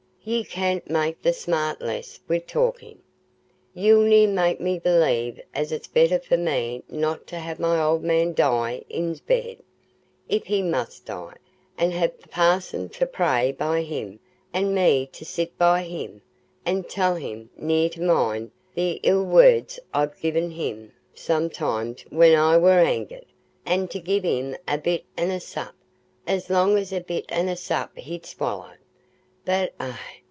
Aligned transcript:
Ye 0.23 0.43
canna 0.43 0.83
make 0.85 1.23
the 1.23 1.33
smart 1.33 1.81
less 1.81 2.19
wi' 2.29 2.37
talkin'. 2.37 3.01
Ye'll 3.73 4.01
ne'er 4.03 4.27
make 4.27 4.61
me 4.61 4.77
believe 4.77 5.41
as 5.55 5.71
it's 5.71 5.87
better 5.87 6.19
for 6.19 6.37
me 6.37 6.83
not 6.87 7.25
to 7.25 7.39
ha' 7.39 7.57
my 7.59 7.81
old 7.81 8.03
man 8.03 8.35
die 8.35 8.83
in's 8.87 9.19
bed, 9.19 9.57
if 10.29 10.45
he 10.45 10.61
must 10.61 11.07
die, 11.07 11.37
an' 11.75 11.89
ha' 11.93 12.01
the 12.21 12.27
parson 12.29 12.87
to 12.89 13.07
pray 13.07 13.51
by 13.51 13.81
him, 13.81 14.19
an' 14.53 14.75
me 14.75 15.09
to 15.11 15.25
sit 15.25 15.57
by 15.57 15.81
him, 15.81 16.21
an' 16.67 16.83
tell 16.83 17.15
him 17.15 17.49
ne'er 17.57 17.89
to 17.89 18.01
mind 18.03 18.51
th' 18.77 18.99
ill 19.01 19.23
words 19.25 19.79
I've 19.91 20.15
gi'en 20.21 20.51
him 20.51 20.91
sometimes 21.15 22.03
when 22.11 22.35
I 22.37 22.59
war 22.59 22.77
angered, 22.77 23.25
an' 23.65 23.87
to 23.87 23.99
gi' 23.99 24.19
him 24.19 24.55
a 24.67 24.77
bit 24.77 25.03
an' 25.17 25.31
a 25.31 25.39
sup, 25.39 25.73
as 26.27 26.47
long 26.51 26.77
as 26.77 26.93
a 26.93 27.01
bit 27.01 27.25
an' 27.29 27.49
a 27.49 27.55
sup 27.55 27.97
he'd 27.97 28.27
swallow. 28.27 28.73
But 29.43 29.73
eh! 29.79 29.95